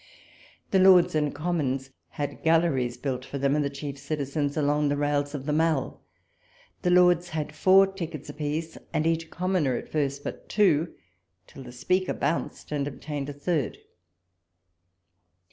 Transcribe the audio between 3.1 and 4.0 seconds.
for them and the chief